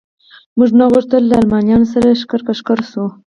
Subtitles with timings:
[0.57, 3.05] موږ نه غوښتل له المانیانو سره ښکر په ښکر شو.